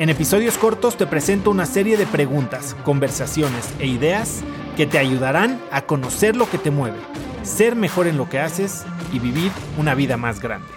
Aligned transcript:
En 0.00 0.08
episodios 0.08 0.56
cortos 0.56 0.96
te 0.96 1.06
presento 1.06 1.50
una 1.50 1.66
serie 1.66 1.98
de 1.98 2.06
preguntas, 2.06 2.74
conversaciones 2.84 3.68
e 3.80 3.86
ideas 3.86 4.42
que 4.74 4.86
te 4.86 4.96
ayudarán 4.96 5.60
a 5.70 5.84
conocer 5.84 6.36
lo 6.36 6.48
que 6.48 6.56
te 6.56 6.70
mueve, 6.70 6.96
ser 7.42 7.76
mejor 7.76 8.06
en 8.06 8.16
lo 8.16 8.26
que 8.26 8.38
haces 8.38 8.86
y 9.12 9.18
vivir 9.18 9.52
una 9.78 9.94
vida 9.94 10.16
más 10.16 10.40
grande. 10.40 10.68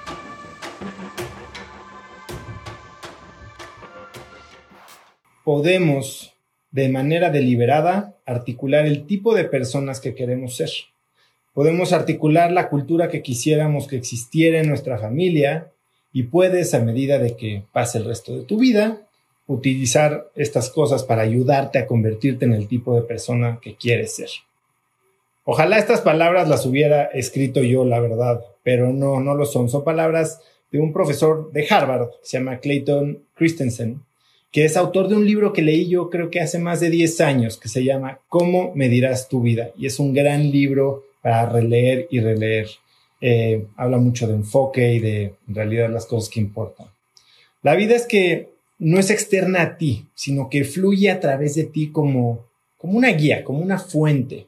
Podemos, 5.45 6.33
de 6.71 6.89
manera 6.89 7.29
deliberada, 7.29 8.17
articular 8.25 8.85
el 8.85 9.05
tipo 9.05 9.33
de 9.33 9.45
personas 9.45 10.01
que 10.01 10.15
queremos 10.15 10.57
ser. 10.57 10.71
Podemos 11.53 11.93
articular 11.93 12.51
la 12.51 12.67
cultura 12.67 13.07
que 13.07 13.21
quisiéramos 13.21 13.87
que 13.87 13.95
existiera 13.95 14.59
en 14.59 14.67
nuestra 14.67 14.97
familia 14.97 15.71
y 16.11 16.23
puedes, 16.23 16.73
a 16.73 16.79
medida 16.81 17.19
de 17.19 17.37
que 17.37 17.63
pase 17.71 17.99
el 17.99 18.03
resto 18.03 18.35
de 18.35 18.43
tu 18.43 18.57
vida, 18.57 18.99
utilizar 19.47 20.29
estas 20.35 20.69
cosas 20.69 21.03
para 21.03 21.21
ayudarte 21.21 21.79
a 21.79 21.87
convertirte 21.87 22.45
en 22.45 22.53
el 22.53 22.67
tipo 22.67 22.95
de 22.95 23.01
persona 23.01 23.59
que 23.61 23.75
quieres 23.75 24.15
ser. 24.15 24.29
Ojalá 25.45 25.77
estas 25.77 26.01
palabras 26.01 26.47
las 26.47 26.65
hubiera 26.65 27.05
escrito 27.05 27.61
yo, 27.61 27.83
la 27.83 27.99
verdad, 27.99 28.45
pero 28.63 28.93
no, 28.93 29.19
no 29.19 29.35
lo 29.35 29.45
son. 29.45 29.69
Son 29.69 29.83
palabras 29.83 30.39
de 30.71 30.79
un 30.79 30.93
profesor 30.93 31.51
de 31.51 31.67
Harvard, 31.69 32.09
se 32.21 32.37
llama 32.37 32.59
Clayton 32.59 33.23
Christensen, 33.35 34.01
que 34.51 34.65
es 34.65 34.77
autor 34.77 35.09
de 35.09 35.15
un 35.15 35.25
libro 35.25 35.51
que 35.51 35.61
leí 35.61 35.89
yo 35.89 36.09
creo 36.09 36.29
que 36.29 36.39
hace 36.39 36.59
más 36.59 36.79
de 36.79 36.89
10 36.89 37.21
años, 37.21 37.57
que 37.57 37.67
se 37.67 37.83
llama 37.83 38.19
¿Cómo 38.29 38.71
medirás 38.73 39.27
tu 39.27 39.41
vida? 39.41 39.71
Y 39.77 39.87
es 39.87 39.99
un 39.99 40.13
gran 40.13 40.49
libro 40.49 41.03
para 41.21 41.49
releer 41.49 42.07
y 42.09 42.19
releer. 42.19 42.69
Eh, 43.19 43.65
habla 43.77 43.97
mucho 43.97 44.27
de 44.27 44.33
enfoque 44.33 44.93
y 44.93 44.99
de 44.99 45.33
en 45.47 45.55
realidad 45.55 45.89
las 45.89 46.05
cosas 46.05 46.29
que 46.29 46.39
importan. 46.39 46.87
La 47.61 47.75
vida 47.75 47.95
es 47.95 48.05
que 48.05 48.52
no 48.83 48.99
es 48.99 49.09
externa 49.09 49.61
a 49.61 49.77
ti, 49.77 50.07
sino 50.13 50.49
que 50.49 50.65
fluye 50.65 51.09
a 51.09 51.21
través 51.21 51.55
de 51.55 51.63
ti 51.63 51.89
como, 51.89 52.49
como 52.77 52.97
una 52.97 53.09
guía, 53.09 53.43
como 53.45 53.59
una 53.59 53.79
fuente. 53.79 54.47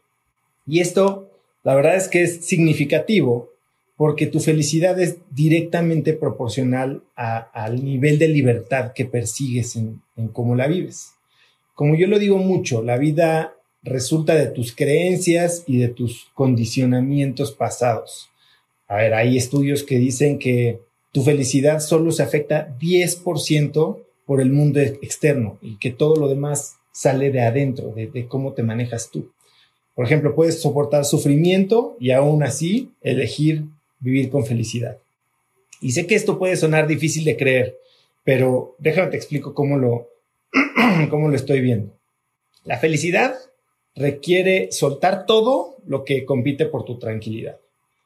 Y 0.68 0.82
esto, 0.82 1.30
la 1.64 1.74
verdad 1.74 1.96
es 1.96 2.10
que 2.10 2.24
es 2.24 2.46
significativo 2.46 3.50
porque 3.96 4.28
tu 4.28 4.42
felicidad 4.42 5.00
es 5.00 5.20
directamente 5.32 6.12
proporcional 6.12 7.02
al 7.16 7.86
nivel 7.86 8.20
de 8.20 8.28
libertad 8.28 8.92
que 8.94 9.06
persigues 9.06 9.78
en, 9.78 10.02
en 10.18 10.28
cómo 10.28 10.54
la 10.56 10.68
vives. 10.68 11.14
Como 11.74 11.96
yo 11.96 12.08
lo 12.08 12.20
digo 12.20 12.38
mucho, 12.38 12.84
la 12.84 12.98
vida 12.98 13.56
resulta 13.84 14.36
de 14.36 14.48
tus 14.48 14.76
creencias 14.76 15.64
y 15.66 15.78
de 15.78 15.88
tus 15.88 16.28
condicionamientos 16.34 17.54
pasados. 17.54 18.30
A 18.90 18.98
ver, 18.98 19.14
hay 19.14 19.38
estudios 19.38 19.84
que 19.84 19.98
dicen 19.98 20.40
que 20.40 20.82
tu 21.14 21.24
felicidad 21.24 21.80
solo 21.80 22.12
se 22.12 22.24
afecta 22.24 22.76
10% 22.80 24.05
por 24.26 24.42
el 24.42 24.52
mundo 24.52 24.80
externo 24.80 25.58
y 25.62 25.78
que 25.78 25.92
todo 25.92 26.16
lo 26.16 26.28
demás 26.28 26.78
sale 26.92 27.32
de 27.32 27.42
adentro, 27.42 27.94
de, 27.94 28.28
cómo 28.28 28.54
te 28.54 28.64
manejas 28.64 29.10
tú. 29.12 29.32
Por 29.94 30.06
ejemplo, 30.06 30.36
puedes 30.36 30.62
soportar 30.62 31.06
sufrimiento 31.06 31.96
y 32.00 32.12
aún 32.12 32.44
así 32.44 32.92
elegir 33.02 33.66
vivir 34.00 34.30
con 34.30 34.46
felicidad. 34.46 34.98
Y 35.82 35.92
sé 35.92 36.08
que 36.08 36.16
esto 36.16 36.40
puede 36.40 36.56
sonar 36.56 36.88
difícil 36.88 37.26
de 37.26 37.38
creer, 37.38 37.78
pero 38.24 38.76
déjame 38.80 39.12
te 39.12 39.18
explico 39.18 39.54
cómo 39.54 39.78
lo, 39.78 40.10
cómo 41.10 41.30
lo 41.30 41.36
estoy 41.36 41.62
viendo. 41.62 41.94
La 42.64 42.80
felicidad 42.80 43.36
requiere 43.96 44.72
soltar 44.72 45.26
todo 45.26 45.78
lo 45.86 46.04
que 46.04 46.26
compite 46.26 46.66
por 46.66 46.84
tu 46.86 46.98
tranquilidad. 46.98 47.58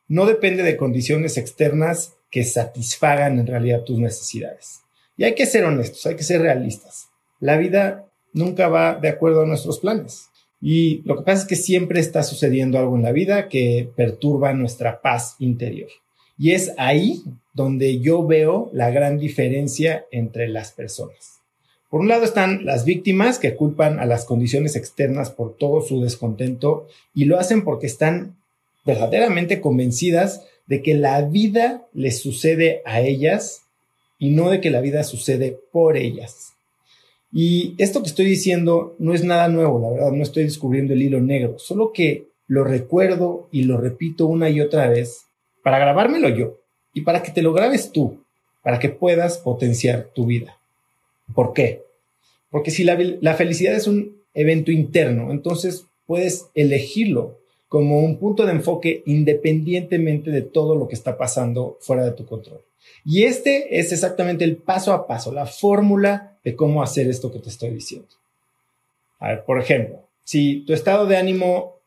No 0.08 0.26
depende 0.26 0.64
de 0.64 0.78
condiciones 0.78 1.38
externas 1.38 2.16
que 2.32 2.44
satisfagan 2.44 3.40
en 3.40 3.48
realidad 3.48 3.84
tus 3.84 4.00
necesidades. 4.00 4.82
Y 5.20 5.26
hay 5.26 5.36
que 5.36 5.46
ser 5.46 5.66
honestos, 5.66 6.06
hay 6.06 6.16
que 6.16 6.24
ser 6.24 6.42
realistas. 6.42 7.10
La 7.42 7.58
vida 7.58 8.06
nunca 8.32 8.70
va 8.70 8.96
de 8.96 9.10
acuerdo 9.10 9.42
a 9.42 9.46
nuestros 9.46 9.80
planes. 9.80 10.30
Y 10.62 11.02
lo 11.04 11.18
que 11.18 11.24
pasa 11.24 11.42
es 11.42 11.46
que 11.46 11.58
siempre 11.58 12.00
está 12.00 12.24
sucediendo 12.24 12.80
algo 12.80 12.96
en 12.96 13.04
la 13.04 13.12
vida 13.12 13.50
que 13.50 13.90
perturba 13.98 14.54
nuestra 14.54 15.02
paz 15.02 15.36
interior. 15.40 15.90
Y 16.38 16.52
es 16.52 16.72
ahí 16.78 17.22
donde 17.54 18.00
yo 18.00 18.26
veo 18.26 18.70
la 18.72 18.92
gran 18.92 19.18
diferencia 19.18 20.06
entre 20.10 20.48
las 20.48 20.72
personas. 20.72 21.42
Por 21.90 22.00
un 22.00 22.08
lado 22.08 22.24
están 22.24 22.64
las 22.64 22.86
víctimas 22.86 23.40
que 23.40 23.58
culpan 23.58 24.00
a 24.00 24.06
las 24.06 24.24
condiciones 24.24 24.78
externas 24.78 25.32
por 25.32 25.58
todo 25.58 25.82
su 25.82 26.02
descontento 26.02 26.88
y 27.14 27.26
lo 27.26 27.38
hacen 27.38 27.66
porque 27.66 27.88
están 27.88 28.38
verdaderamente 28.86 29.60
convencidas 29.60 30.46
de 30.66 30.82
que 30.82 30.94
la 30.94 31.24
vida 31.24 31.90
les 31.92 32.22
sucede 32.22 32.82
a 32.86 33.02
ellas 33.02 33.64
y 34.20 34.30
no 34.30 34.50
de 34.50 34.62
que 34.62 34.70
la 34.70 34.82
vida 34.82 35.04
sucede 35.04 35.58
por 35.72 35.98
ellas. 35.98 36.54
Y 37.32 37.76
esto 37.78 38.02
que 38.02 38.10
estoy 38.10 38.26
diciendo 38.26 38.96
no 39.00 39.14
es 39.14 39.24
nada 39.24 39.48
nuevo, 39.48 39.80
la 39.80 39.90
verdad, 39.90 40.12
no 40.12 40.24
estoy 40.24 40.44
descubriendo 40.44 40.94
el 40.94 41.02
hilo 41.02 41.22
negro, 41.22 41.58
solo 41.58 41.92
que 41.94 42.28
lo 42.48 42.64
recuerdo 42.64 43.48
y 43.52 43.64
lo 43.64 43.78
repito 43.78 44.26
una 44.26 44.50
y 44.50 44.62
otra 44.62 44.90
vez 44.90 45.26
para 45.64 45.80
grabármelo 45.80 46.30
yo 46.30 46.58
y 46.94 47.02
para 47.02 47.24
que 47.24 47.32
te 47.32 47.42
lo 47.42 47.54
grabes 47.54 47.92
tú, 47.92 48.24
para 48.64 48.80
que 48.80 48.90
puedas 48.90 49.38
potenciar 49.38 50.10
tu 50.14 50.26
vida. 50.26 50.58
¿Por 51.34 51.54
qué? 51.54 51.84
Porque 52.50 52.72
si 52.72 52.84
la, 52.84 52.98
la 53.22 53.36
felicidad 53.36 53.76
es 53.76 53.88
un 53.88 54.18
evento 54.34 54.72
interno, 54.72 55.32
entonces 55.32 55.86
puedes 56.08 56.48
elegirlo 56.56 57.38
como 57.68 58.00
un 58.00 58.18
punto 58.18 58.48
de 58.48 58.54
enfoque 58.54 59.04
independientemente 59.06 60.32
de 60.32 60.42
todo 60.42 60.76
lo 60.76 60.88
que 60.88 60.96
está 60.96 61.18
pasando 61.18 61.78
fuera 61.82 62.04
de 62.04 62.14
tu 62.14 62.26
control. 62.26 62.62
Y 63.06 63.24
este 63.24 63.80
es 63.80 63.92
exactamente 63.92 64.44
el 64.44 64.58
paso 64.58 64.94
a 64.94 65.08
paso, 65.08 65.32
la 65.32 65.46
fórmula 65.46 66.38
de 66.44 66.56
cómo 66.56 66.84
hacer 66.84 67.08
esto 67.08 67.32
que 67.32 67.40
te 67.40 67.50
estoy 67.50 67.72
diciendo. 67.72 68.10
A 69.20 69.30
ver, 69.30 69.46
por 69.46 69.60
ejemplo, 69.60 70.08
si 70.24 70.66
tu 70.66 70.74
estado 70.74 71.06
de 71.06 71.18
ánimo 71.18 71.80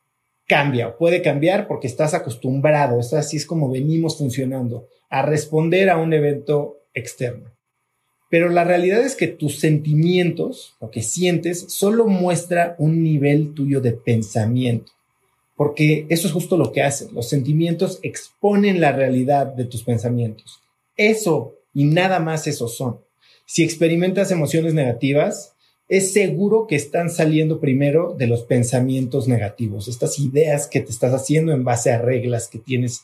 cambia 0.47 0.89
o 0.89 0.97
puede 0.97 1.23
cambiar 1.23 1.67
porque 1.67 1.87
estás 1.87 2.15
acostumbrado, 2.15 3.01
es 3.01 3.13
así 3.15 3.37
es 3.37 3.47
como 3.47 3.71
venimos 3.71 4.19
funcionando, 4.19 4.89
a 5.09 5.23
responder 5.23 5.91
a 5.91 5.97
un 5.97 6.13
evento 6.13 6.79
externo. 6.95 7.51
Pero 8.33 8.49
la 8.49 8.65
realidad 8.65 9.01
es 9.01 9.15
que 9.15 9.29
tus 9.29 9.61
sentimientos, 9.61 10.75
lo 10.81 10.91
que 10.91 11.03
sientes, 11.03 11.67
solo 11.69 12.07
muestra 12.07 12.75
un 12.79 13.03
nivel 13.03 13.53
tuyo 13.53 13.83
de 13.83 13.93
pensamiento. 13.93 14.93
Porque 15.55 16.07
eso 16.09 16.29
es 16.29 16.33
justo 16.33 16.57
lo 16.57 16.73
que 16.73 16.83
hacen. 16.83 17.15
Los 17.15 17.29
sentimientos 17.29 17.99
exponen 18.03 18.81
la 18.81 18.93
realidad 18.93 19.49
de 19.49 19.67
tus 19.67 19.83
pensamientos. 19.85 20.63
Eso 21.11 21.57
y 21.75 21.85
nada 21.85 22.21
más 22.21 22.47
eso 22.47 22.69
son. 22.69 23.01
Si 23.47 23.63
experimentas 23.65 24.31
emociones 24.31 24.75
negativas, 24.75 25.55
es 25.89 26.13
seguro 26.13 26.67
que 26.67 26.77
están 26.77 27.11
saliendo 27.11 27.61
primero 27.61 28.15
de 28.17 28.27
los 28.27 28.45
pensamientos 28.45 29.29
negativos, 29.29 29.89
estas 29.89 30.19
ideas 30.19 30.67
que 30.67 30.81
te 30.81 30.91
estás 30.91 31.13
haciendo 31.13 31.53
en 31.53 31.65
base 31.65 31.91
a 31.91 32.01
reglas 32.01 32.49
que 32.49 32.59
tienes 32.59 33.03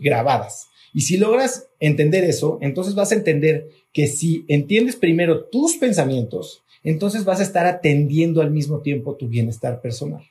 grabadas. 0.00 0.68
Y 0.92 1.02
si 1.02 1.16
logras 1.16 1.68
entender 1.80 2.24
eso, 2.24 2.58
entonces 2.60 2.94
vas 2.94 3.12
a 3.12 3.16
entender 3.16 3.68
que 3.92 4.06
si 4.08 4.44
entiendes 4.48 4.96
primero 4.96 5.44
tus 5.44 5.76
pensamientos, 5.76 6.62
entonces 6.82 7.24
vas 7.24 7.40
a 7.40 7.44
estar 7.44 7.66
atendiendo 7.66 8.42
al 8.42 8.50
mismo 8.50 8.80
tiempo 8.80 9.16
tu 9.16 9.28
bienestar 9.28 9.80
personal. 9.80 10.24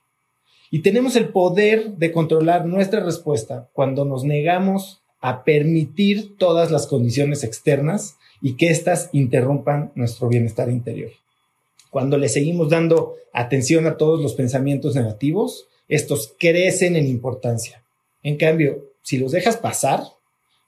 Y 0.69 0.81
tenemos 0.81 1.15
el 1.15 1.29
poder 1.29 1.97
de 1.97 2.11
controlar 2.11 2.65
nuestra 2.65 3.03
respuesta 3.03 3.69
cuando 3.73 4.05
nos 4.05 4.23
negamos 4.23 5.02
a 5.23 5.45
permitir 5.45 6.37
todas 6.37 6.69
las 6.69 6.85
condiciones 6.85 7.45
externas 7.45 8.17
y 8.41 8.57
que 8.57 8.69
éstas 8.69 9.09
interrumpan 9.13 9.93
nuestro 9.95 10.27
bienestar 10.27 10.69
interior. 10.69 11.11
Cuando 11.89 12.17
le 12.17 12.27
seguimos 12.27 12.69
dando 12.69 13.15
atención 13.31 13.87
a 13.87 13.95
todos 13.95 14.21
los 14.21 14.33
pensamientos 14.33 14.95
negativos, 14.95 15.65
estos 15.87 16.35
crecen 16.37 16.97
en 16.97 17.07
importancia. 17.07 17.81
En 18.21 18.35
cambio, 18.35 18.83
si 19.01 19.17
los 19.17 19.31
dejas 19.31 19.55
pasar, 19.55 20.03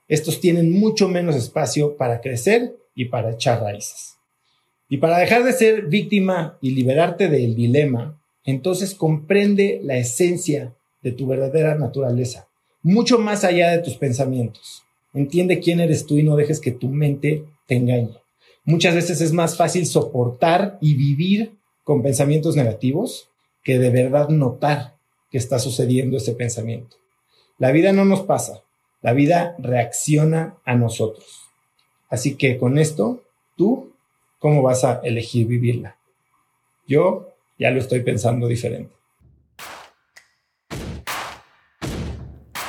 estos 0.07 0.40
tienen 0.40 0.72
mucho 0.72 1.10
menos 1.10 1.36
espacio 1.36 1.98
para 1.98 2.22
crecer 2.22 2.78
y 2.96 3.06
para 3.06 3.31
echar 3.31 3.62
raíces. 3.62 4.16
Y 4.88 4.98
para 4.98 5.18
dejar 5.18 5.44
de 5.44 5.52
ser 5.52 5.88
víctima 5.88 6.57
y 6.62 6.72
liberarte 6.72 7.28
del 7.28 7.56
dilema, 7.56 8.22
entonces 8.46 8.96
comprende 8.96 9.81
la 9.84 9.98
esencia 9.98 10.74
de 11.02 11.12
tu 11.12 11.28
verdadera 11.28 11.75
naturaleza 11.75 12.48
mucho 12.86 13.18
más 13.18 13.44
allá 13.44 13.72
de 13.72 13.80
tus 13.80 13.96
pensamientos. 13.96 14.84
Entiende 15.12 15.60
quién 15.60 15.80
eres 15.80 16.06
tú 16.06 16.20
y 16.20 16.24
no 16.24 16.36
dejes 16.36 16.60
que 16.60 16.72
tu 16.72 16.88
mente 16.88 17.44
te 17.66 17.78
engañe. 17.78 18.20
Muchas 18.64 18.94
veces 18.94 19.22
es 19.22 19.34
más 19.34 19.58
fácil 19.58 19.88
soportar 19.88 20.78
y 20.82 20.94
vivir 20.94 21.56
con 21.84 22.04
pensamientos 22.04 22.56
negativos 22.56 23.28
que 23.64 23.80
de 23.80 23.90
verdad 23.90 24.30
notar 24.30 24.94
que 25.32 25.40
está 25.40 25.58
sucediendo 25.58 26.18
ese 26.18 26.34
pensamiento. 26.34 26.98
La 27.58 27.72
vida 27.72 27.92
no 27.92 28.06
nos 28.06 28.22
pasa, 28.22 28.62
la 29.02 29.14
vida 29.14 29.56
reacciona 29.58 30.58
a 30.64 30.76
nosotros. 30.76 31.42
Así 32.08 32.36
que 32.36 32.60
con 32.60 32.78
esto, 32.78 33.24
tú, 33.58 33.94
¿cómo 34.38 34.62
vas 34.62 34.84
a 34.84 35.02
elegir 35.04 35.48
vivirla? 35.48 35.98
Yo 36.88 37.34
ya 37.58 37.72
lo 37.72 37.80
estoy 37.80 38.02
pensando 38.02 38.48
diferente. 38.48 38.94